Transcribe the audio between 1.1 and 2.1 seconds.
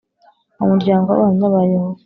Abahamya ba Yehova